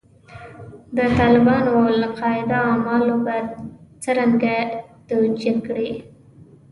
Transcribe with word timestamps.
د 0.97 0.99
طالبانو 1.19 1.69
او 1.79 1.83
القاعده 1.93 2.57
اعمال 2.69 3.05
به 3.25 3.37
څرنګه 4.03 4.57
توجیه 5.09 5.53
کړې. 5.65 5.91